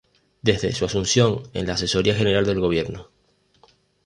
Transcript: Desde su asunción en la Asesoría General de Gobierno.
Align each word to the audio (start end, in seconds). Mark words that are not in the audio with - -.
Desde 0.41 0.71
su 0.73 0.85
asunción 0.85 1.43
en 1.53 1.67
la 1.67 1.73
Asesoría 1.73 2.15
General 2.15 2.43
de 2.43 2.55
Gobierno. 2.55 3.09